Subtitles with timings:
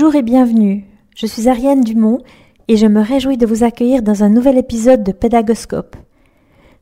[0.00, 0.84] Bonjour et bienvenue.
[1.16, 2.20] Je suis Ariane Dumont
[2.68, 5.96] et je me réjouis de vous accueillir dans un nouvel épisode de Pédagoscope.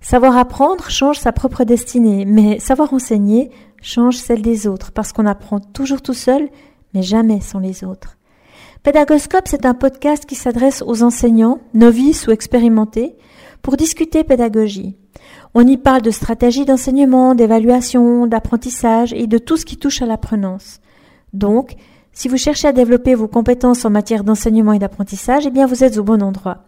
[0.03, 5.25] Savoir apprendre change sa propre destinée, mais savoir enseigner change celle des autres parce qu'on
[5.25, 6.51] apprend toujours tout seul,
[6.93, 8.19] mais jamais sans les autres.
[8.83, 13.17] Pédagoscope, c'est un podcast qui s'adresse aux enseignants, novices ou expérimentés,
[13.63, 14.95] pour discuter pédagogie.
[15.55, 20.07] On y parle de stratégie d'enseignement, d'évaluation, d'apprentissage et de tout ce qui touche à
[20.07, 20.81] l'apprenance.
[21.33, 21.77] Donc,
[22.17, 25.85] si vous cherchez à développer vos compétences en matière d'enseignement et d'apprentissage, eh bien vous
[25.85, 26.65] êtes au bon endroit.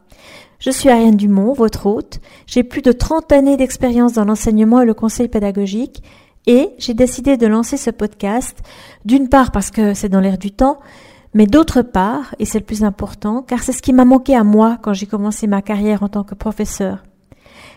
[0.58, 2.20] Je suis Ariane Dumont, votre hôte.
[2.46, 6.02] J'ai plus de 30 années d'expérience dans l'enseignement et le conseil pédagogique
[6.46, 8.58] et j'ai décidé de lancer ce podcast,
[9.06, 10.80] d'une part parce que c'est dans l'air du temps,
[11.32, 14.44] mais d'autre part, et c'est le plus important, car c'est ce qui m'a manqué à
[14.44, 17.04] moi quand j'ai commencé ma carrière en tant que professeur.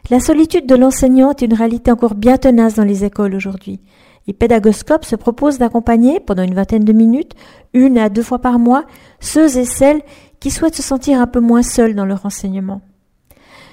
[0.09, 3.79] La solitude de l'enseignant est une réalité encore bien tenace dans les écoles aujourd'hui.
[4.27, 7.33] Et Pédagoscope se propose d'accompagner, pendant une vingtaine de minutes,
[7.73, 8.85] une à deux fois par mois,
[9.19, 10.01] ceux et celles
[10.39, 12.81] qui souhaitent se sentir un peu moins seuls dans leur enseignement.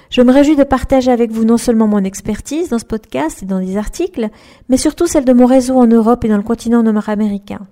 [0.09, 3.45] Je me réjouis de partager avec vous non seulement mon expertise dans ce podcast et
[3.45, 4.29] dans des articles,
[4.67, 7.67] mais surtout celle de mon réseau en Europe et dans le continent nord-américain.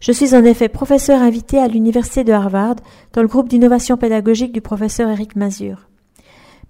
[0.00, 2.76] Je suis en effet professeur invité à l'Université de Harvard
[3.12, 5.88] dans le groupe d'innovation pédagogique du professeur Eric Mazur.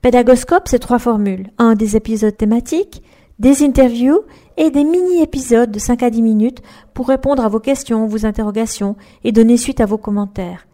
[0.03, 1.51] Pédagoscope, c'est trois formules.
[1.59, 3.03] Un, des épisodes thématiques,
[3.39, 4.21] des interviews
[4.57, 8.97] et des mini-épisodes de 5 à 10 minutes pour répondre à vos questions, vos interrogations
[9.25, 10.67] et donner suite à vos commentaires.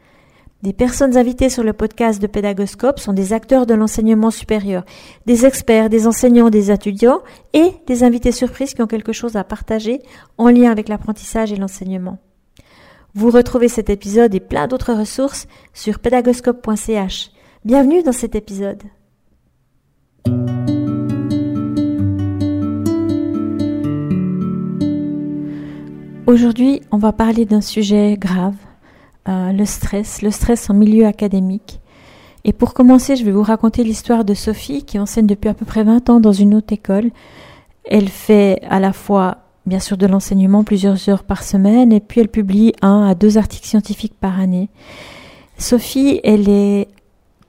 [0.63, 4.85] Des personnes invitées sur le podcast de Pédagoscope sont des acteurs de l'enseignement supérieur,
[5.25, 7.23] des experts, des enseignants, des étudiants
[7.55, 10.03] et des invités surprises qui ont quelque chose à partager
[10.37, 12.19] en lien avec l'apprentissage et l'enseignement.
[13.15, 17.31] Vous retrouvez cet épisode et plein d'autres ressources sur pédagoscope.ch.
[17.65, 18.83] Bienvenue dans cet épisode.
[26.31, 28.55] Aujourd'hui, on va parler d'un sujet grave,
[29.29, 31.81] euh, le stress, le stress en milieu académique.
[32.45, 35.65] Et pour commencer, je vais vous raconter l'histoire de Sophie qui enseigne depuis à peu
[35.65, 37.11] près 20 ans dans une autre école.
[37.85, 42.21] Elle fait à la fois, bien sûr, de l'enseignement plusieurs heures par semaine et puis
[42.21, 44.69] elle publie un à deux articles scientifiques par année.
[45.59, 46.87] Sophie, elle est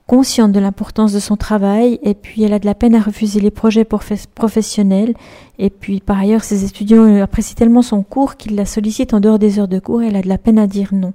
[0.06, 3.40] consciente de l'importance de son travail et puis elle a de la peine à refuser
[3.40, 5.14] les projets professionnels
[5.58, 9.38] et puis par ailleurs ses étudiants apprécient tellement son cours qu'ils la sollicitent en dehors
[9.38, 11.12] des heures de cours et elle a de la peine à dire non.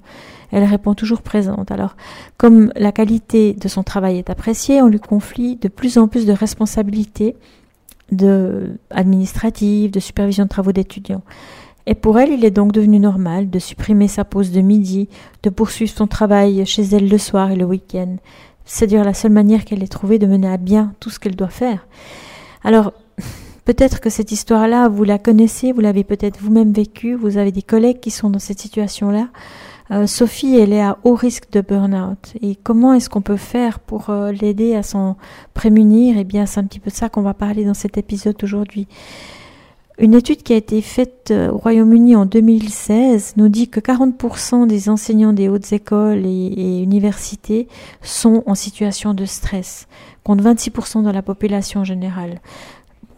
[0.51, 1.71] Elle répond toujours présente.
[1.71, 1.97] Alors
[2.37, 6.25] comme la qualité de son travail est appréciée, on lui confie de plus en plus
[6.25, 7.35] de responsabilités
[8.89, 11.23] administratives, de supervision de travaux d'étudiants.
[11.87, 15.07] Et pour elle, il est donc devenu normal de supprimer sa pause de midi,
[15.43, 18.17] de poursuivre son travail chez elle le soir et le week-end.
[18.69, 21.37] C'est dire la seule manière qu'elle ait trouvé de mener à bien tout ce qu'elle
[21.37, 21.87] doit faire.
[22.63, 22.91] Alors,
[23.63, 27.61] peut-être que cette histoire-là, vous la connaissez, vous l'avez peut-être vous-même vécue, vous avez des
[27.61, 29.29] collègues qui sont dans cette situation-là.
[29.91, 32.33] Euh, Sophie, elle est à haut risque de burn-out.
[32.41, 35.15] Et comment est-ce qu'on peut faire pour euh, l'aider à s'en
[35.53, 36.17] prémunir?
[36.17, 38.85] Eh bien, c'est un petit peu de ça qu'on va parler dans cet épisode aujourd'hui.
[39.99, 44.67] Une étude qui a été faite euh, au Royaume-Uni en 2016 nous dit que 40%
[44.67, 47.67] des enseignants des hautes écoles et, universités
[48.03, 49.87] sont en situation de stress,
[50.23, 52.41] contre 26% de la population générale.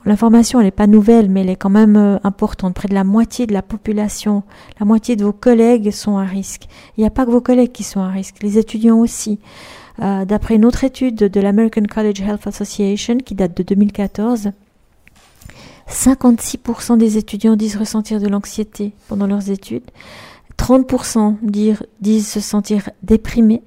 [0.06, 2.76] L'information, elle n'est pas nouvelle, mais elle est quand même euh, importante.
[2.76, 4.44] Près de la moitié de la population,
[4.80, 6.70] la moitié de vos collègues sont à risque.
[6.96, 9.40] Il n'y a pas que vos collègues qui sont à risque, les étudiants aussi.
[10.02, 14.54] Euh, d'après une autre étude de l'American College Health Association qui date de 2014,
[15.90, 19.90] 56% des étudiants disent ressentir de l'anxiété pendant leurs études,
[20.58, 21.38] 30%
[22.00, 23.64] disent, se sentir déprimés,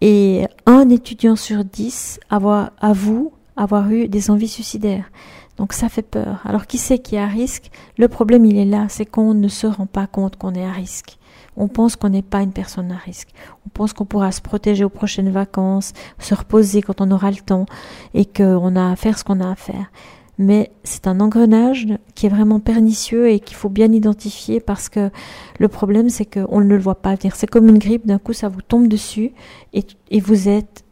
[0.00, 5.10] et un étudiant sur dix avoir, avoue avoir eu des envies suicidaires.
[5.58, 6.40] Donc ça fait peur.
[6.44, 7.70] Alors qui sait qui est à risque?
[7.98, 10.72] Le problème il est là, c'est qu'on ne se rend pas compte qu'on est à
[10.72, 11.18] risque.
[11.56, 13.28] On pense qu'on n'est pas une personne à risque.
[13.66, 17.36] On pense qu'on pourra se protéger aux prochaines vacances, se reposer quand on aura le
[17.36, 17.66] temps
[18.14, 19.92] et qu'on a à faire ce qu'on a à faire
[20.38, 25.10] mais c'est un engrenage qui est vraiment pernicieux et qu'il faut bien identifier parce que
[25.58, 27.36] le problème c'est qu'on ne le voit pas venir.
[27.36, 29.32] C'est comme une grippe, d'un coup ça vous tombe dessus
[29.72, 29.84] et,
[30.20, 30.84] vous êtes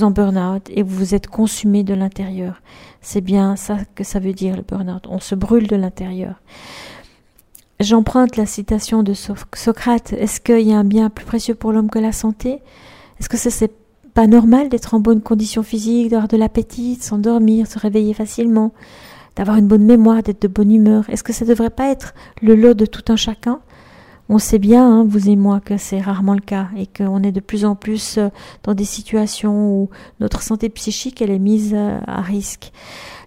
[0.00, 2.60] en burn-out et vous êtes consumé de l'intérieur.
[3.00, 5.06] C'est bien ça que ça veut dire le burn-out.
[5.08, 6.40] On se brûle de l'intérieur.
[7.80, 10.12] J'emprunte la citation de Socrate.
[10.12, 12.60] Est-ce qu'il y a un bien plus précieux pour l'homme que la santé?
[13.20, 13.72] Est-ce que c'est
[14.18, 18.72] pas normal d'être en bonne condition physique, d'avoir de l'appétit, de s'endormir, se réveiller facilement,
[19.36, 22.14] d'avoir une bonne mémoire, d'être de bonne humeur Est-ce que ça ne devrait pas être
[22.42, 23.60] le lot de tout un chacun?
[24.28, 27.30] On sait bien, hein, vous et moi, que c'est rarement le cas et qu'on est
[27.30, 28.28] de plus en plus euh,
[28.64, 29.88] dans des situations où
[30.18, 32.72] notre santé psychique elle est mise euh, à risque.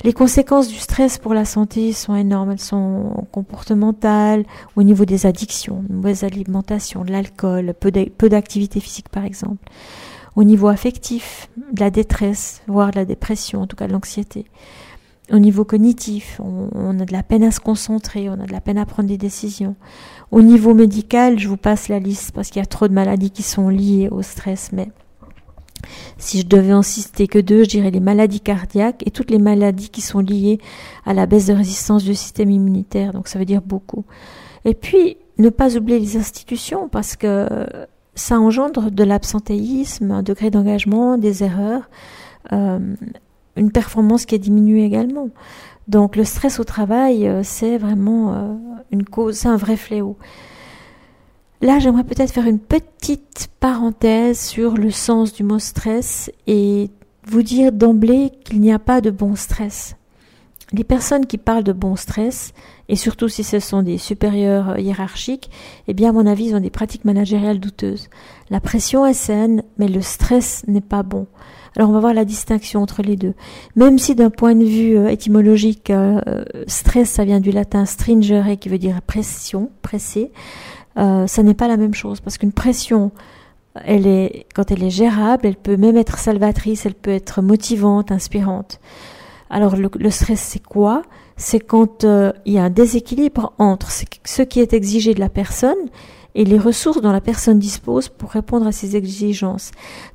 [0.03, 2.51] Les conséquences du stress pour la santé sont énormes.
[2.51, 4.43] Elles sont comportementales,
[4.75, 9.63] au niveau des addictions, une mauvaise alimentation, de l'alcool, peu d'activité physique par exemple.
[10.35, 14.45] Au niveau affectif, de la détresse, voire de la dépression, en tout cas de l'anxiété.
[15.31, 18.59] Au niveau cognitif, on, a de la peine à se concentrer, on a de la
[18.59, 19.75] peine à prendre des décisions.
[20.31, 23.31] Au niveau médical, je vous passe la liste parce qu'il y a trop de maladies
[23.31, 24.89] qui sont liées au stress, mais
[26.17, 29.39] si je devais en citer que deux, je dirais les maladies cardiaques et toutes les
[29.39, 30.59] maladies qui sont liées
[31.05, 33.13] à la baisse de résistance du système immunitaire.
[33.13, 34.05] Donc ça veut dire beaucoup.
[34.65, 37.47] Et puis, ne pas oublier les institutions parce que
[38.15, 41.89] ça engendre de l'absentéisme, un degré d'engagement, des erreurs,
[42.51, 42.95] euh,
[43.55, 45.29] une performance qui est diminuée également.
[45.87, 48.53] Donc le stress au travail, euh, c'est vraiment euh,
[48.91, 50.17] une cause, c'est un vrai fléau.
[51.61, 56.89] Là, j'aimerais peut-être faire une petite parenthèse sur le sens du mot stress et
[57.27, 59.95] vous dire d'emblée qu'il n'y a pas de bon stress.
[60.73, 62.53] Les personnes qui parlent de bon stress,
[62.87, 65.49] et surtout si ce sont des supérieurs hiérarchiques,
[65.87, 68.09] eh bien, à mon avis, ils ont des pratiques managériales douteuses.
[68.49, 71.27] La pression est saine, mais le stress n'est pas bon.
[71.75, 73.33] Alors on va voir la distinction entre les deux.
[73.75, 78.57] Même si d'un point de vue euh, étymologique, euh, stress, ça vient du latin stringere
[78.59, 80.31] qui veut dire pression, presser,
[80.97, 83.11] euh, ça n'est pas la même chose parce qu'une pression,
[83.85, 88.11] elle est, quand elle est gérable, elle peut même être salvatrice, elle peut être motivante,
[88.11, 88.81] inspirante.
[89.53, 91.01] Alors le, stress, c'est quoi?
[91.35, 95.27] C'est quand euh, il y a un déséquilibre entre ce qui est exigé de la
[95.27, 95.89] personne
[96.35, 99.71] et les ressources dont la personne dispose pour répondre à ses exigences.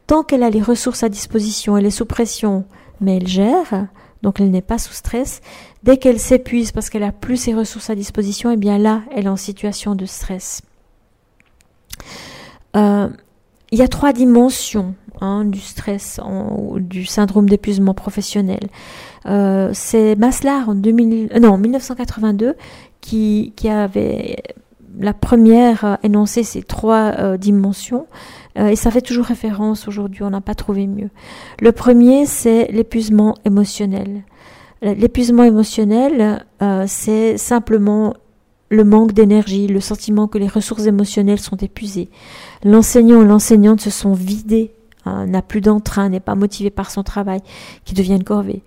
[0.06, 2.64] Tant qu'elle a les ressources à disposition, elle est sous pression,
[3.02, 3.88] mais elle gère,
[4.22, 5.42] donc elle n'est pas sous stress.
[5.82, 9.26] Dès qu'elle s'épuise parce qu'elle a plus ses ressources à disposition, eh bien là, elle
[9.26, 10.62] est en situation de stress.
[12.74, 13.08] Euh,
[13.70, 16.20] il y a trois dimensions hein, du stress,
[16.78, 18.60] du syndrome d'épuisement professionnel.
[19.26, 22.54] Euh, c'est Maslar en 2000, euh, non, 1982
[23.00, 24.36] qui, qui avait
[24.98, 28.06] la première énoncé ces trois dimensions
[28.56, 31.10] et ça fait toujours référence aujourd'hui, on n'a pas trouvé mieux.
[31.60, 34.22] Le premier, c'est l'épuisement émotionnel.
[34.80, 36.46] L'épuisement émotionnel,
[36.86, 38.14] c'est simplement
[38.68, 42.08] le manque d'énergie, le sentiment que les ressources émotionnelles sont épuisées.
[42.64, 44.74] L'enseignant ou l'enseignante se sont vidés,
[45.06, 47.40] hein, n'a plus d'entrain, n'est pas motivé par son travail,
[47.84, 48.62] qui devient une corvée.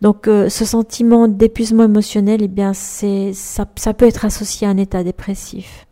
[0.00, 4.70] Donc euh, ce sentiment d'épuisement émotionnel, eh bien c'est ça, ça, peut être associé à
[4.70, 5.86] un état dépressif.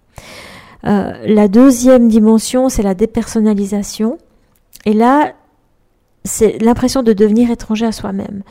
[0.86, 4.18] Euh, la deuxième dimension, c'est la dépersonnalisation.
[4.84, 5.34] Et là,
[6.24, 8.42] c'est l'impression de devenir étranger à soi-même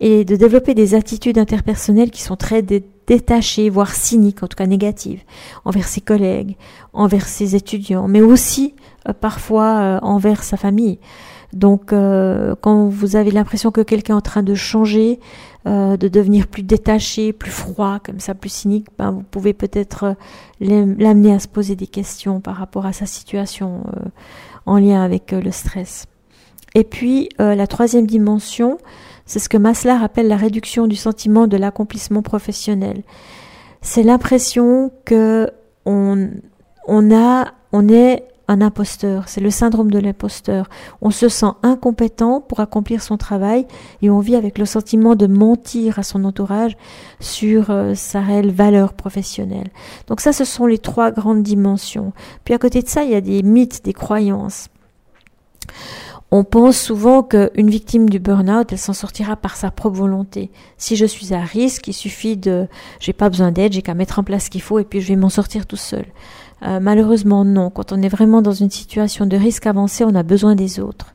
[0.00, 4.66] et de développer des attitudes interpersonnelles qui sont très détachées, voire cyniques, en tout cas
[4.66, 5.22] négatives,
[5.64, 6.56] envers ses collègues,
[6.92, 8.74] envers ses étudiants, mais aussi
[9.20, 10.98] parfois euh, envers sa famille.
[11.52, 15.18] Donc euh, quand vous avez l'impression que quelqu'un est en train de changer,
[15.66, 20.16] de devenir plus détaché, plus froid, comme ça, plus cynique, ben, vous pouvez peut-être
[20.58, 23.82] l'amener à se poser des questions par rapport à sa situation
[24.64, 26.06] en lien avec le stress.
[26.74, 28.78] Et puis la troisième dimension,
[29.26, 33.02] c'est ce que Maslar appelle la réduction du sentiment de l'accomplissement professionnel.
[33.82, 35.50] C'est l'impression que
[35.84, 36.30] on,
[36.86, 39.28] on a, on est un imposteur.
[39.28, 40.68] C'est le syndrome de l'imposteur.
[41.00, 43.64] On se sent incompétent pour accomplir son travail
[44.02, 46.76] et on vit avec le sentiment de mentir à son entourage
[47.20, 49.70] sur euh, sa réelle valeur professionnelle.
[50.08, 52.12] Donc ça, ce sont les trois grandes dimensions.
[52.44, 54.68] Puis à côté de ça, il y a des mythes, des croyances
[56.32, 60.50] on pense souvent qu'une victime du burn-out, elle s'en sortira par sa propre volonté.
[60.76, 62.68] Si je suis à risque, il suffit de,
[63.00, 65.08] j'ai pas besoin d'aide, j'ai qu'à mettre en place ce qu'il faut et puis je
[65.08, 66.06] vais m'en sortir tout seul.
[66.62, 67.70] Euh, malheureusement, non.
[67.70, 71.14] Quand on est vraiment dans une situation de risque avancé, on a besoin des autres.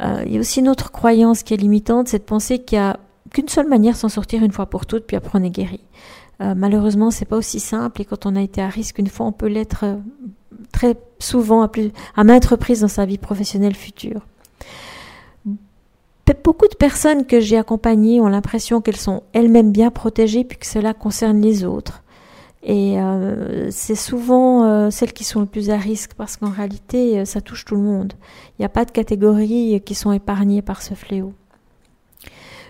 [0.00, 2.76] Euh, il y a aussi une autre croyance qui est limitante, c'est de penser qu'il
[2.76, 2.98] y a
[3.32, 5.80] qu'une seule manière de s'en sortir une fois pour toutes, puis après on est guéri.
[6.42, 9.26] Euh, malheureusement, c'est pas aussi simple et quand on a été à risque une fois,
[9.26, 9.96] on peut l'être euh,
[10.70, 11.70] très souvent à,
[12.14, 14.20] à maintes reprises dans sa vie professionnelle future.
[16.46, 20.66] Beaucoup de personnes que j'ai accompagnées ont l'impression qu'elles sont elles-mêmes bien protégées puis que
[20.66, 22.04] cela concerne les autres.
[22.68, 27.20] Et euh, c'est souvent euh, celles qui sont le plus à risque parce qu'en réalité,
[27.20, 28.14] euh, ça touche tout le monde.
[28.58, 31.32] Il n'y a pas de catégories qui sont épargnées par ce fléau.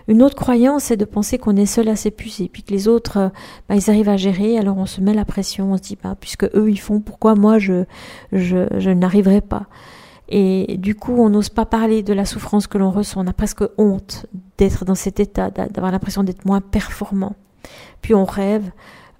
[0.07, 3.31] Une autre croyance, c'est de penser qu'on est seul à s'épuiser, puis que les autres,
[3.67, 6.15] bah, ils arrivent à gérer, alors on se met la pression, on se dit, bah,
[6.17, 7.83] puisque eux ils font, pourquoi moi je,
[8.31, 9.65] je, je n'arriverai pas?
[10.29, 13.33] Et du coup, on n'ose pas parler de la souffrance que l'on ressent, on a
[13.33, 14.27] presque honte
[14.57, 17.35] d'être dans cet état, d'avoir l'impression d'être moins performant.
[18.01, 18.71] Puis on rêve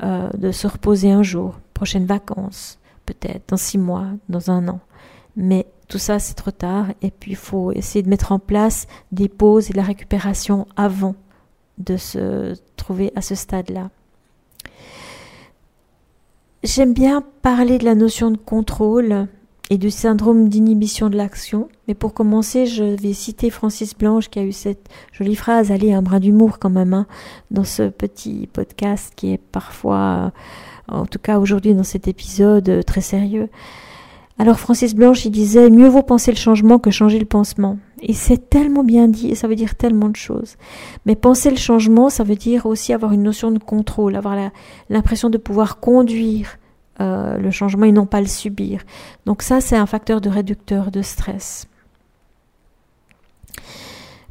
[0.04, 4.80] euh, de se reposer un jour, prochaines vacances, peut-être dans six mois, dans un an.
[5.36, 6.88] Mais tout ça, c'est trop tard.
[7.02, 10.68] Et puis, il faut essayer de mettre en place des pauses et de la récupération
[10.76, 11.16] avant
[11.78, 13.90] de se trouver à ce stade-là.
[16.64, 19.28] J'aime bien parler de la notion de contrôle
[19.70, 21.70] et du syndrome d'inhibition de l'action.
[21.88, 25.94] Mais pour commencer, je vais citer Francis Blanche qui a eu cette jolie phrase, allez,
[25.94, 27.08] un brin d'humour quand même, hein,
[27.52, 30.32] dans ce petit podcast qui est parfois,
[30.88, 33.50] en tout cas aujourd'hui dans cet épisode, très sérieux.
[34.40, 37.80] Alors Francis Blanche, il disait, mieux vaut penser le changement que changer le pansement.
[38.02, 40.58] Et c'est tellement bien dit, et ça veut dire tellement de choses.
[41.08, 44.38] Mais penser le changement, ça veut dire aussi avoir une notion de contrôle, avoir
[44.90, 46.60] l'impression de pouvoir conduire
[47.00, 48.82] euh, le changement et non pas le subir.
[49.28, 51.68] Donc ça, c'est un facteur de réducteur de stress.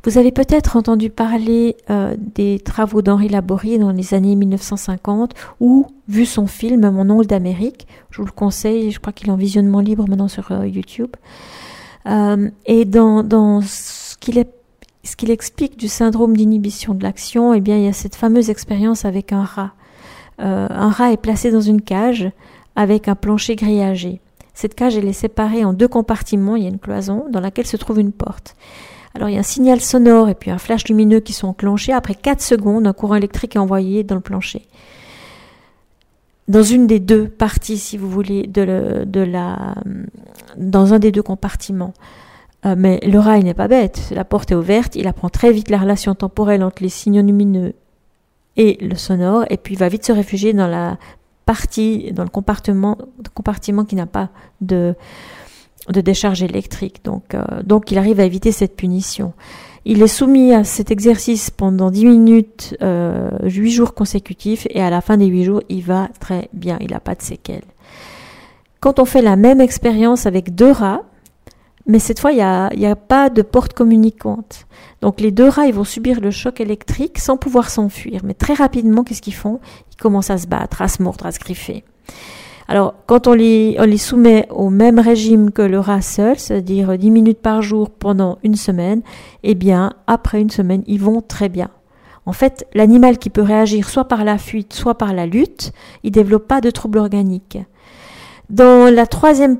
[0.02, 5.86] Vous avez peut-être entendu parler euh, des travaux d'Henri Laborie dans les années 1950 ou
[6.08, 7.86] vu son film Mon oncle d'Amérique.
[8.10, 11.14] Je vous le conseille, je crois qu'il est en visionnement libre maintenant sur euh, YouTube.
[12.66, 14.44] Et dans, dans ce qu'il
[15.04, 18.50] ce qu'il explique du syndrome d'inhibition de l'action, eh bien, il y a cette fameuse
[18.50, 19.72] expérience avec un rat.
[20.38, 22.30] un rat est placé dans une cage
[22.76, 24.20] avec un plancher grillagé.
[24.54, 27.66] Cette cage, elle est séparée en deux compartiments, il y a une cloison dans laquelle
[27.66, 28.56] se trouve une porte.
[29.14, 31.92] Alors il y a un signal sonore et puis un flash lumineux qui sont enclenchés.
[31.92, 34.62] Après 4 secondes, un courant électrique est envoyé dans le plancher.
[36.48, 38.62] Dans une des deux parties, si vous voulez, de,
[39.20, 39.74] la,
[40.56, 41.94] dans un des deux compartiments.
[42.66, 44.10] Euh, mais le rat, il n'est pas bête.
[44.10, 47.74] La porte est ouverte, il apprend très vite la relation temporelle entre les signaux lumineux
[48.56, 50.98] et le sonore, et puis il va vite se réfugier dans la
[51.46, 54.28] partie, dans le compartiment, qui n'a pas
[54.60, 54.94] de,
[55.88, 57.02] de décharge électrique.
[57.04, 59.32] Donc, euh, donc il arrive à éviter cette punition.
[59.86, 64.90] Il est soumis à cet exercice pendant 10 minutes, euh, 8 jours consécutifs, et à
[64.90, 67.64] la fin des 8 jours, il va très bien, il n'a pas de séquelles.
[68.80, 71.02] Quand on fait la même expérience avec deux rats,
[71.86, 74.66] mais cette fois, il n'y a, pas de porte communicante.
[75.02, 78.22] Donc les deux rats, ils vont subir le choc électrique sans pouvoir s'enfuir.
[78.24, 79.60] Mais très rapidement, qu'est-ce qu'ils font?
[79.92, 81.84] Ils commencent à se battre, à se mordre, à se griffer.
[82.68, 87.40] Alors, quand on les, soumet au même régime que le rat seul, c'est-à-dire 10 minutes
[87.40, 89.02] par jour pendant une semaine,
[89.44, 91.70] eh bien, après une semaine, ils vont très bien.
[92.24, 96.10] En fait, l'animal qui peut réagir soit par la fuite, soit par la lutte, il
[96.10, 97.58] développe pas de troubles organiques.
[98.50, 99.58] Dans la troisième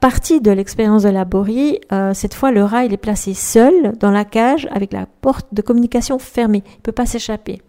[0.00, 4.24] partie de l'expérience de Laborie, euh, cette fois, le rat, est placé seul dans la
[4.24, 6.62] cage avec la porte de communication fermée.
[6.76, 7.60] Il peut pas s'échapper.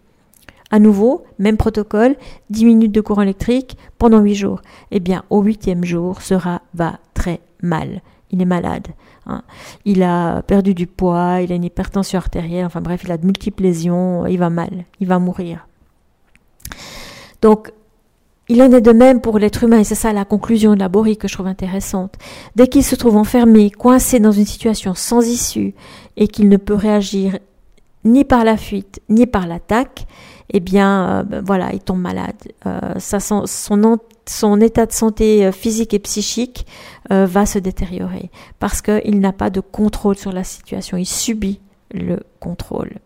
[0.70, 2.16] À nouveau, même protocole,
[2.50, 4.62] 10 minutes de courant électrique pendant 8 jours.
[4.92, 8.02] Eh bien, au huitième jour, ce rat va très mal.
[8.30, 8.86] Il est malade.
[9.26, 9.42] Hein.
[9.84, 13.26] Il a perdu du poids, il a une hypertension artérielle, enfin bref, il a de
[13.26, 15.66] multiples lésions, il va mal, il va mourir.
[17.42, 17.72] Donc,
[18.50, 20.88] il en est de même pour l'être humain, et c'est ça la conclusion de la
[20.88, 22.16] Borie que je trouve intéressante.
[22.56, 25.72] Dès qu'il se trouve enfermé, coincé dans une situation sans issue,
[26.16, 27.38] et qu'il ne peut réagir
[28.04, 30.04] ni par la fuite, ni par l'attaque,
[30.52, 32.34] eh bien, euh, ben voilà, il tombe malade.
[32.66, 36.66] Euh, son, état de santé euh, physique et psychique
[37.08, 38.30] va se détériorer
[38.60, 40.96] parce qu'il n'a pas de contrôle sur la situation.
[40.96, 41.60] Il subit
[41.92, 42.98] le contrôle.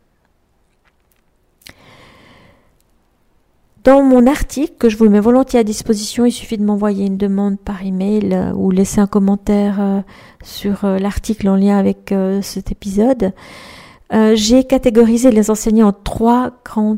[3.85, 7.19] Dans mon article, que je vous mets volontiers à disposition, il suffit de m'envoyer une
[7.19, 10.03] demande par email ou laisser un commentaire
[10.43, 13.33] sur l'article en lien avec cet épisode.
[14.11, 16.97] J'ai catégorisé les enseignants en trois grands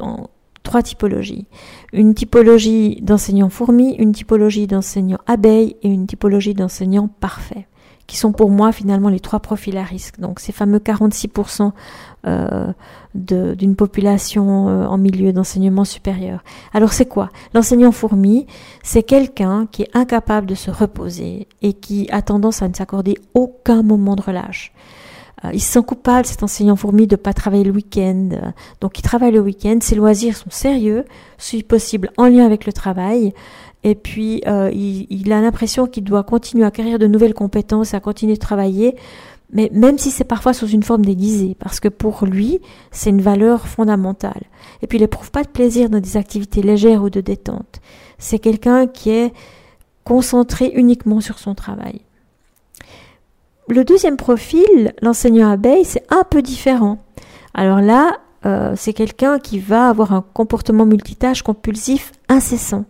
[0.00, 0.28] en
[0.64, 1.46] trois typologies.
[1.92, 7.64] Une typologie d'enseignants fourmis, une typologie d'enseignants abeilles et une typologie d'enseignants parfaits,
[8.08, 10.18] qui sont pour moi finalement les trois profils à risque.
[10.18, 11.70] Donc ces fameux 46%
[12.26, 12.72] euh,
[13.14, 16.42] d'une population euh, en milieu d'enseignement supérieur.
[16.72, 17.28] Alors c'est quoi?
[17.54, 18.46] L'enseignant fourmi,
[18.82, 23.18] c'est quelqu'un qui est incapable de se reposer et qui a tendance à ne s'accorder
[23.34, 24.72] aucun moment de relâche.
[25.44, 28.28] Euh, il se sent coupable, cet enseignant fourmi, de ne pas travailler le week-end.
[28.80, 31.04] Donc il travaille le week-end, ses loisirs sont sérieux,
[31.36, 33.32] si possible en lien avec le travail.
[33.84, 38.00] Et puis euh, il, a l'impression qu'il doit continuer à acquérir de nouvelles compétences, à
[38.00, 38.96] continuer de travailler,
[39.52, 43.22] mais même si c'est parfois sous une forme déguisée, parce que pour lui, c'est une
[43.22, 44.42] valeur fondamentale.
[44.82, 47.80] Et puis il n'éprouve pas de plaisir dans des activités légères ou de détente.
[48.18, 49.32] C'est quelqu'un qui est
[50.04, 52.00] concentré uniquement sur son travail.
[53.68, 56.98] Le deuxième profil, l'enseignant abeille, c'est un peu différent.
[57.52, 62.86] Alors là, euh, c'est quelqu'un qui va avoir un comportement multitâche compulsif incessant.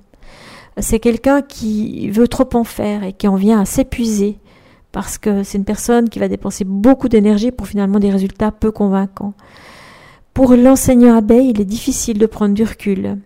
[0.78, 4.38] C'est quelqu'un qui veut trop en faire et qui en vient à s'épuiser
[4.92, 8.70] parce que c'est une personne qui va dépenser beaucoup d'énergie pour finalement des résultats peu
[8.70, 9.34] convaincants.
[10.32, 13.18] Pour l'enseignant abeille, il est difficile de prendre du recul.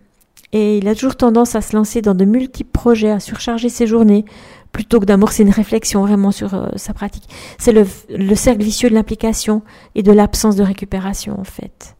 [0.53, 3.87] Et il a toujours tendance à se lancer dans de multiples projets, à surcharger ses
[3.87, 4.23] journées,
[4.71, 7.27] plutôt que d'amorcer une réflexion vraiment sur euh, sa pratique.
[7.57, 9.63] C'est le, le, cercle vicieux de l'implication
[9.95, 11.95] et de l'absence de récupération en fait.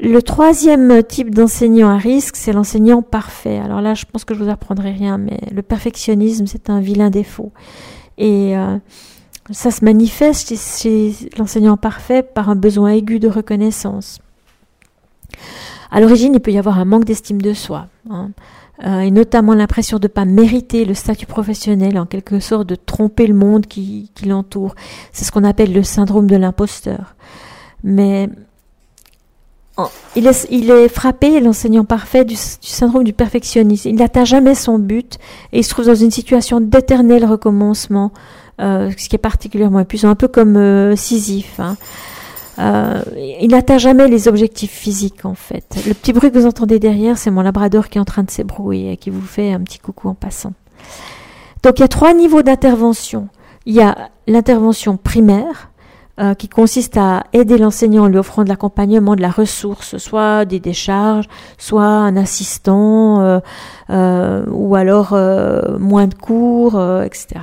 [0.00, 3.58] Le troisième type d'enseignant à risque, c'est l'enseignant parfait.
[3.58, 7.08] Alors là, je pense que je vous apprendrai rien, mais le perfectionnisme, c'est un vilain
[7.08, 7.52] défaut.
[8.18, 8.78] Et euh,
[9.52, 14.20] ça se manifeste chez, l'enseignant parfait par un besoin aigu de reconnaissance.
[15.92, 18.30] À l'origine, il peut y avoir un manque d'estime de soi, hein,
[18.84, 22.74] euh, et notamment l'impression de ne pas mériter le statut professionnel, en quelque sorte de
[22.74, 24.74] tromper le monde qui, l'entoure.
[25.12, 27.14] C'est ce qu'on appelle le syndrome de l'imposteur.
[27.84, 28.30] Mais
[30.16, 33.90] il est, il est frappé, l'enseignant parfait, du, syndrome du perfectionnisme.
[33.90, 35.18] Il n'atteint jamais son but
[35.52, 38.12] et il se trouve dans une situation d'éternel recommencement,
[38.60, 41.60] euh, ce qui est particulièrement épuisant, un peu comme euh, Sisyphe.
[41.60, 41.76] Hein.
[42.58, 43.02] Euh,
[43.40, 45.82] il n'atteint jamais les objectifs physiques en fait.
[45.86, 48.30] Le petit bruit que vous entendez derrière, c'est mon labrador qui est en train de
[48.30, 50.52] s'ébrouiller et qui vous fait un petit coucou en passant.
[51.62, 53.28] Donc il y a trois niveaux d'intervention.
[53.64, 55.70] Il y a l'intervention primaire,
[56.20, 60.44] euh, qui consiste à aider l'enseignant en lui offrant de l'accompagnement, de la ressource, soit
[60.44, 63.40] des décharges, soit un assistant,
[63.88, 65.12] euh, ou alors
[65.78, 67.40] moins de cours, etc.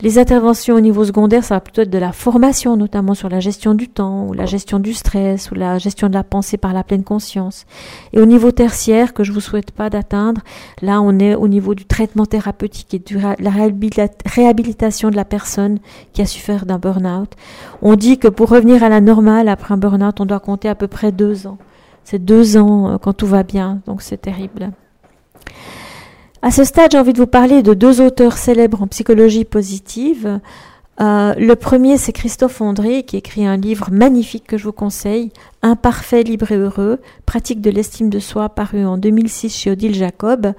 [0.00, 3.40] Les interventions au niveau secondaire, ça va plutôt être de la formation, notamment sur la
[3.40, 6.72] gestion du temps, ou la gestion du stress, ou la gestion de la pensée par
[6.72, 7.66] la pleine conscience.
[8.12, 10.42] Et au niveau tertiaire, que je vous souhaite pas d'atteindre,
[10.82, 13.50] là, on est au niveau du traitement thérapeutique et de la
[14.24, 15.80] réhabilitation de la personne
[16.12, 17.32] qui a souffert d'un burn-out.
[17.82, 20.76] On dit que pour revenir à la normale après un burn-out, on doit compter à
[20.76, 21.58] peu près deux ans.
[22.04, 24.70] C'est deux ans euh, quand tout va bien, donc c'est terrible.
[26.40, 30.38] À ce stade, j'ai envie de vous parler de deux auteurs célèbres en psychologie positive.
[31.00, 35.32] Euh, le premier, c'est Christophe André, qui écrit un livre magnifique que je vous conseille,
[35.62, 40.52] Imparfait, libre et heureux, pratique de l'estime de soi, paru en 2006 chez Odile Jacob.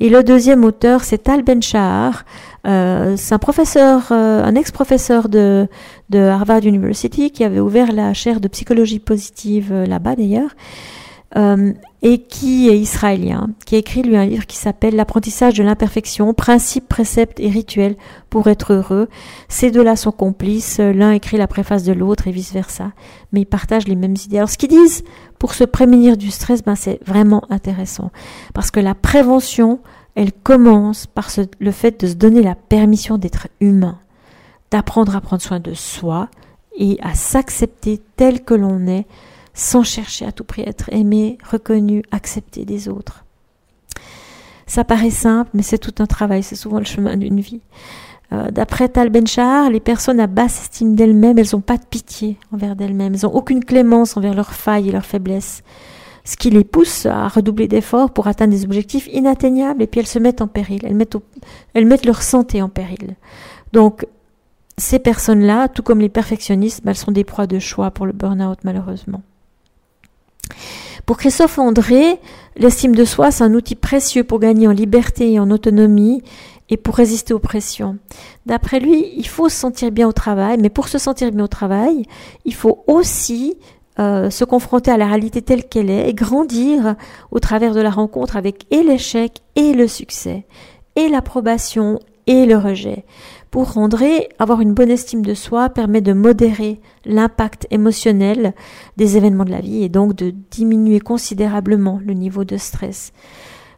[0.00, 2.24] Et le deuxième auteur, c'est Tal Ben Shahar.
[2.66, 5.68] Euh, c'est un professeur, euh, un ex-professeur de,
[6.08, 10.50] de Harvard University qui avait ouvert la chaire de psychologie positive là-bas d'ailleurs.
[11.36, 15.62] Euh, et qui est israélien, qui a écrit lui un livre qui s'appelle L'apprentissage de
[15.62, 17.94] l'imperfection, principes, préceptes et rituels
[18.30, 19.08] pour être heureux.
[19.48, 22.92] Ces deux-là sont complices, l'un écrit la préface de l'autre et vice-versa,
[23.32, 24.38] mais ils partagent les mêmes idées.
[24.38, 25.04] Alors ce qu'ils disent
[25.38, 28.10] pour se prémunir du stress, ben, c'est vraiment intéressant,
[28.54, 29.78] parce que la prévention,
[30.16, 31.28] elle commence par
[31.60, 33.98] le fait de se donner la permission d'être humain,
[34.72, 36.28] d'apprendre à prendre soin de soi
[36.76, 39.06] et à s'accepter tel que l'on est,
[39.54, 43.24] sans chercher à tout prix à être aimé, reconnu, accepté des autres.
[44.66, 47.60] Ça paraît simple, mais c'est tout un travail, c'est souvent le chemin d'une vie.
[48.32, 52.36] Euh, d'après Tal Benchar, les personnes à basse estime d'elles-mêmes, elles n'ont pas de pitié
[52.52, 55.64] envers elles-mêmes, elles n'ont aucune clémence envers leurs failles et leurs faiblesses,
[56.24, 60.06] ce qui les pousse à redoubler d'efforts pour atteindre des objectifs inatteignables et puis elles
[60.06, 61.16] se mettent en péril, elles mettent,
[61.74, 63.16] elles mettent leur santé en péril.
[63.72, 64.06] Donc,
[64.78, 68.60] ces personnes-là, tout comme les perfectionnistes, elles sont des proies de choix pour le burn-out
[68.62, 69.22] malheureusement.
[71.06, 72.18] Pour Christophe André,
[72.56, 76.22] l'estime de soi, c'est un outil précieux pour gagner en liberté et en autonomie
[76.68, 77.98] et pour résister aux pressions.
[78.46, 81.48] D'après lui, il faut se sentir bien au travail, mais pour se sentir bien au
[81.48, 82.04] travail,
[82.44, 83.56] il faut aussi
[83.98, 86.94] euh, se confronter à la réalité telle qu'elle est et grandir
[87.32, 90.46] au travers de la rencontre avec et l'échec et le succès,
[90.96, 93.04] et l'approbation et le rejet.
[93.50, 98.54] Pour André, avoir une bonne estime de soi permet de modérer l'impact émotionnel
[98.96, 103.12] des événements de la vie et donc de diminuer considérablement le niveau de stress.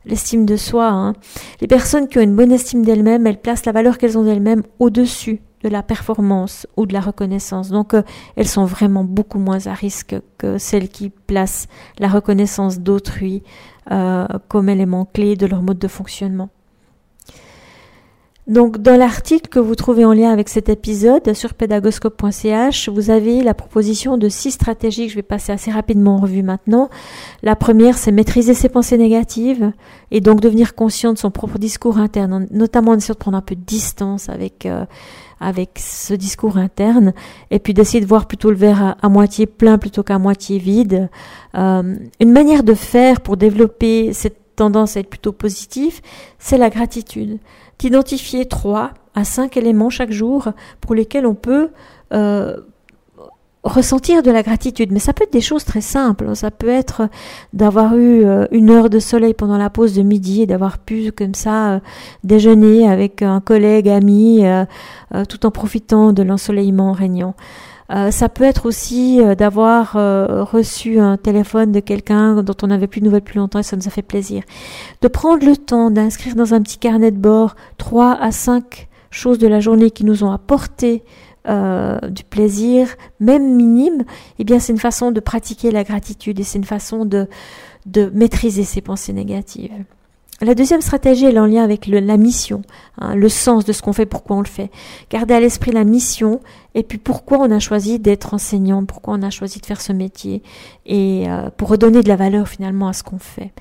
[0.04, 1.14] L'estime de soi, hein.
[1.60, 4.64] les personnes qui ont une bonne estime d'elles-mêmes, elles placent la valeur qu'elles ont d'elles-mêmes
[4.78, 7.68] au-dessus de la performance ou de la reconnaissance.
[7.68, 8.02] Donc euh,
[8.36, 13.42] elles sont vraiment beaucoup moins à risque que celles qui placent la reconnaissance d'autrui
[13.90, 16.50] euh, comme élément clé de leur mode de fonctionnement.
[18.48, 23.40] Donc, dans l'article que vous trouvez en lien avec cet épisode sur pédagoscope.ch, vous avez
[23.40, 26.90] la proposition de six stratégies que je vais passer assez rapidement en revue maintenant.
[27.44, 29.72] La première, c'est maîtriser ses pensées négatives
[30.10, 33.42] et donc devenir conscient de son propre discours interne, notamment en essayant de prendre un
[33.42, 34.86] peu de distance avec, euh,
[35.38, 37.12] avec ce discours interne
[37.52, 41.10] et puis d'essayer de voir plutôt le verre à, moitié plein plutôt qu'à moitié vide.
[41.56, 46.02] Euh, une manière de faire pour développer cette tendance à être plutôt positif,
[46.38, 47.38] c'est la gratitude
[47.82, 50.48] d'identifier trois à cinq éléments chaque jour
[50.80, 51.70] pour lesquels on peut
[52.12, 52.56] euh,
[53.64, 54.92] ressentir de la gratitude.
[54.92, 56.34] Mais ça peut être des choses très simples.
[56.36, 57.08] Ça peut être
[57.52, 61.10] d'avoir eu euh, une heure de soleil pendant la pause de midi et d'avoir pu
[61.10, 61.80] comme ça euh,
[62.22, 64.44] déjeuner avec un collègue, ami,
[65.28, 67.34] tout en profitant de l'ensoleillement régnant.
[67.92, 72.68] Euh, ça peut être aussi euh, d'avoir euh, reçu un téléphone de quelqu'un dont on
[72.68, 74.42] n'avait plus de nouvelles plus longtemps et ça nous a fait plaisir.
[75.02, 79.38] De prendre le temps d'inscrire dans un petit carnet de bord trois à cinq choses
[79.38, 81.04] de la journée qui nous ont apporté
[81.44, 84.04] du plaisir, même minime,
[84.38, 87.26] eh bien c'est une façon de pratiquer la gratitude et c'est une façon de,
[87.84, 89.72] de maîtriser ses pensées négatives.
[90.42, 92.62] La deuxième stratégie est en lien avec la mission,
[92.98, 94.72] hein, le sens de ce qu'on fait, pourquoi on le fait.
[95.08, 96.40] Garder à l'esprit la mission
[96.74, 99.92] et puis pourquoi on a choisi d'être enseignant, pourquoi on a choisi de faire ce
[99.92, 100.42] métier
[100.84, 103.52] et euh, pour redonner de la valeur finalement à ce qu'on fait.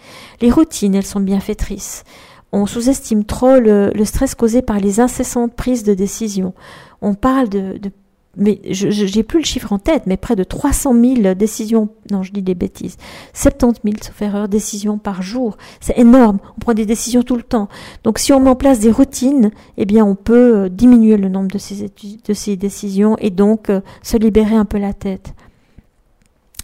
[0.41, 2.03] Les routines, elles sont bienfaitrices.
[2.51, 6.55] On sous-estime trop le, stress causé par les incessantes prises de décision.
[7.03, 7.91] On parle de, de
[8.37, 12.23] mais je n'ai plus le chiffre en tête, mais près de 300 000 décisions, non
[12.23, 12.95] je dis des bêtises,
[13.33, 17.43] 70 000 sauf erreur décisions par jour, c'est énorme, on prend des décisions tout le
[17.43, 17.67] temps.
[18.03, 21.27] Donc si on met en place des routines, eh bien on peut euh, diminuer le
[21.27, 21.87] nombre de ces,
[22.25, 25.33] de ces décisions et donc euh, se libérer un peu la tête.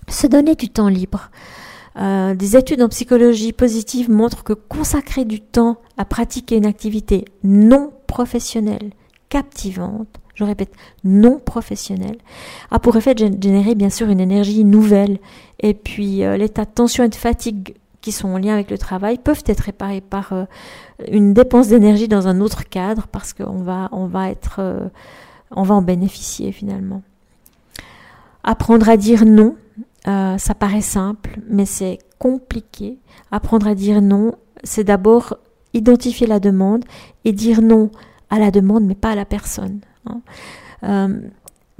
[0.07, 1.29] Se donner du temps libre.
[1.99, 7.25] Euh, des études en psychologie positive montrent que consacrer du temps à pratiquer une activité
[7.43, 8.91] non professionnelle,
[9.29, 10.71] captivante, je répète,
[11.03, 12.17] non professionnel,
[12.69, 15.17] a pour effet de générer bien sûr une énergie nouvelle.
[15.59, 18.77] Et puis euh, l'état de tension et de fatigue qui sont en lien avec le
[18.77, 20.45] travail peuvent être réparés par euh,
[21.11, 23.89] une dépense d'énergie dans un autre cadre parce qu'on va,
[24.59, 24.89] euh,
[25.55, 27.01] va en bénéficier finalement.
[28.43, 29.55] Apprendre à dire non,
[30.05, 32.97] ça paraît simple, mais c'est compliqué.
[33.29, 35.35] Apprendre à dire non, c'est d'abord
[35.73, 36.85] identifier la demande
[37.25, 37.91] et dire non
[38.29, 39.81] à la demande, mais pas à la personne.
[40.09, 40.21] Hein.
[40.83, 41.21] Euh,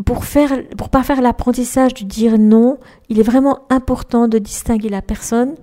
[0.06, 2.78] pour faire, pour pas faire l'apprentissage du dire non,
[3.10, 5.56] il est vraiment important de distinguer la personne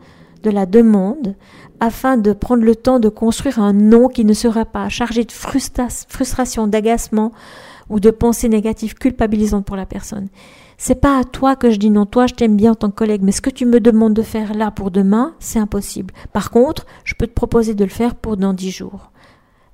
[0.43, 1.35] de la demande
[1.81, 5.33] afin de prendre le temps de construire un non qui ne sera pas chargé de
[5.33, 7.33] frustration, d'agacement
[7.91, 10.29] ou de pensées négatives culpabilisantes pour la personne.
[10.79, 12.97] C'est pas à toi que je dis non, toi je t'aime bien en tant que
[12.97, 16.13] collègue, mais ce que tu me demandes de faire là pour demain, c'est impossible.
[16.33, 19.11] Par contre, je peux te proposer de le faire pour dans dix jours.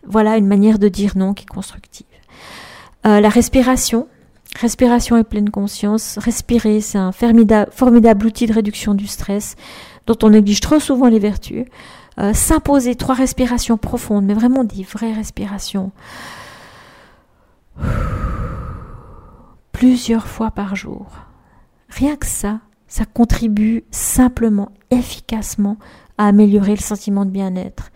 [0.06, 2.06] Voilà une manière de dire non qui est constructive.
[3.06, 4.08] Euh, la respiration,
[4.58, 6.18] respiration et pleine conscience.
[6.18, 9.56] Respirer, c'est un formidable, outil de réduction du stress
[10.06, 11.64] dont on néglige trop souvent les vertus.
[12.18, 15.92] Euh, s'imposer trois respirations profondes, mais vraiment des vraies respirations.
[19.72, 21.06] Plusieurs fois par jour.
[21.88, 25.78] Rien que ça, ça contribue simplement, efficacement
[26.18, 27.90] à améliorer le sentiment de bien-être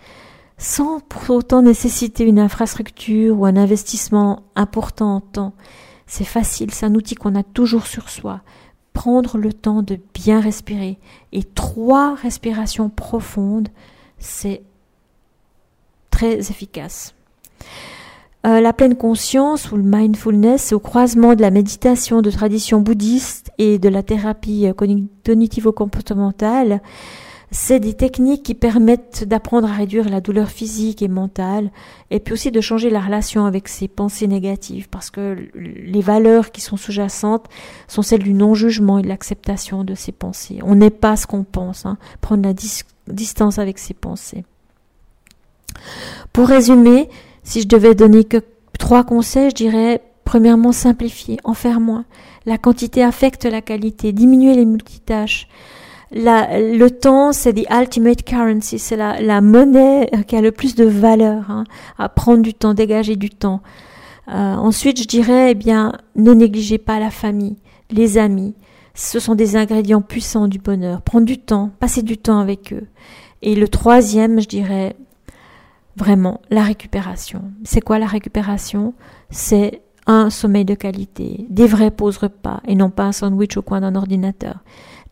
[0.64, 5.53] sans pour autant nécessiter une infrastructure ou un investissement important en temps.
[6.07, 8.40] C'est facile, c'est un outil qu'on a toujours sur soi.
[8.94, 10.98] Prendre le temps de bien respirer
[11.33, 13.68] et trois respirations profondes,
[14.18, 14.62] c'est
[16.11, 17.14] très efficace.
[18.46, 23.50] Euh, la pleine conscience ou le mindfulness, au croisement de la méditation de tradition bouddhiste
[23.59, 26.81] et de la thérapie cognitivo-comportementale,
[27.57, 31.71] c'est des techniques qui permettent d'apprendre à réduire la douleur physique et mentale,
[32.11, 36.51] et puis aussi de changer la relation avec ses pensées négatives, parce que les valeurs
[36.51, 37.47] qui sont sous-jacentes
[37.87, 40.59] sont celles du non-jugement et de l'acceptation de ses pensées.
[40.64, 41.97] On n'est pas ce qu'on pense, hein.
[42.21, 42.55] prendre la
[43.07, 44.45] distance avec ses pensées.
[46.33, 47.09] Pour résumer,
[47.45, 48.38] si je devais donner que
[48.81, 52.05] trois conseils, je dirais premièrement simplifier, en faire moins.
[52.47, 55.47] La quantité affecte la qualité, diminuer les multitâches
[56.14, 61.50] le temps, c'est the ultimate currency, c'est la, monnaie qui a le plus de valeur,
[61.50, 61.64] hein,
[61.98, 63.61] à prendre du temps, dégager du temps.
[64.29, 67.57] Euh, ensuite, je dirais, eh bien, ne négligez pas la famille,
[67.90, 68.55] les amis.
[68.94, 71.03] Ce sont des ingrédients puissants du bonheur.
[71.03, 72.87] Prendre du temps, passer du temps avec eux.
[73.42, 74.96] Et le troisième, je dirais,
[75.96, 77.42] vraiment, la récupération.
[77.64, 78.94] C'est quoi la récupération?
[79.31, 83.62] C'est un sommeil de qualité, des vrais pauses repas et non pas un sandwich au
[83.62, 84.57] coin d'un ordinateur.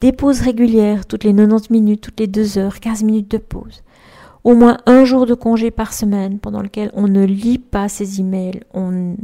[0.03, 3.85] Des pauses régulières, toutes les 90 minutes, toutes les 2 heures, 15 minutes de pause.
[4.43, 8.19] Au moins un jour de congé par semaine pendant lequel on ne lit pas ses
[8.19, 9.15] emails, on,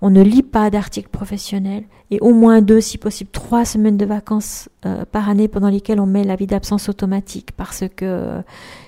[0.00, 4.06] on ne lit pas d'articles professionnels, et au moins deux, si possible, trois semaines de
[4.06, 8.42] vacances euh, par année pendant lesquelles on met la vie d'absence automatique, parce que euh,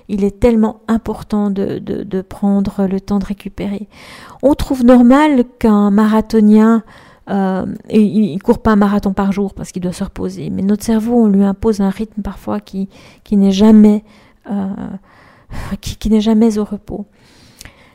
[0.08, 3.86] il est tellement important de, de, prendre le temps de récupérer.
[4.42, 6.82] On trouve normal qu'un marathonien
[7.30, 10.50] euh, et il, ne court pas un marathon par jour parce qu'il doit se reposer.
[10.50, 12.88] Mais notre cerveau, on lui impose un rythme parfois qui,
[13.24, 14.04] qui n'est jamais,
[14.50, 14.68] euh,
[15.80, 17.06] qui, n'est jamais au repos.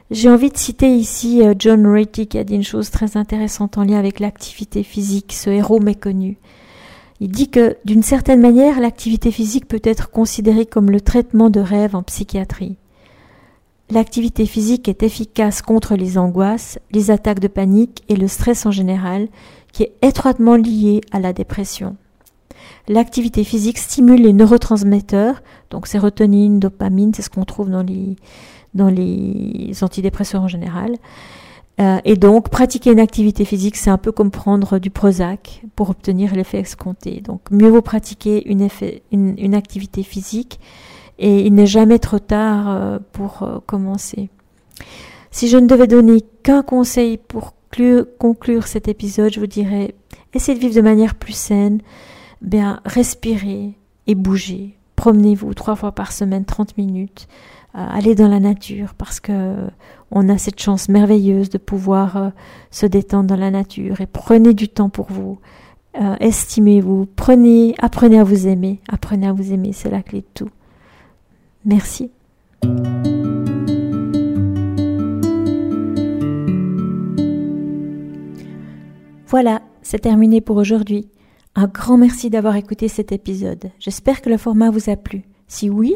[0.09, 3.77] J'ai envie de citer ici euh, John Ratey qui a dit une chose très intéressante
[3.77, 6.37] en lien avec l'activité physique, ce héros méconnu.
[7.19, 11.59] Il dit que d'une certaine manière, l'activité physique peut être considérée comme le traitement de
[11.59, 12.77] rêve en psychiatrie.
[13.89, 18.71] L'activité physique est efficace contre les angoisses, les attaques de panique et le stress en
[18.71, 19.27] général,
[19.71, 21.95] qui est étroitement lié à la dépression.
[22.87, 28.15] L'activité physique stimule les neurotransmetteurs, donc sérotonine, dopamine, c'est ce qu'on trouve dans les,
[28.73, 30.95] dans les antidépresseurs en général.
[31.79, 35.89] Euh, et donc, pratiquer une activité physique, c'est un peu comme prendre du Prozac pour
[35.91, 37.21] obtenir l'effet escompté.
[37.21, 38.67] Donc, mieux vaut pratiquer une,
[39.11, 40.59] une, activité physique
[41.19, 44.29] et il n'est jamais trop tard euh, pour euh, commencer.
[45.31, 47.53] Si je ne devais donner qu'un conseil pour
[48.17, 49.93] conclure cet épisode, je vous dirais,
[50.33, 51.81] essayez de vivre de manière plus saine,
[52.41, 53.73] bien, respirez
[54.07, 54.77] et bougez.
[54.95, 57.27] Promenez-vous trois fois par semaine, 30 minutes.
[57.75, 59.55] Euh, allez dans la nature parce que
[60.09, 62.31] on a cette chance merveilleuse de pouvoir
[62.71, 65.37] se détendre dans la nature et prenez du temps pour vous.
[66.19, 70.49] Estimez-vous, prenez, apprenez à vous aimer, apprenez à vous aimer, c'est la clé de tout.
[71.65, 72.11] Merci.
[79.27, 81.09] Voilà, c'est terminé pour aujourd'hui.
[81.55, 83.71] Un grand merci d'avoir écouté cet épisode.
[83.79, 85.23] J'espère que le format vous a plu.
[85.47, 85.95] Si oui,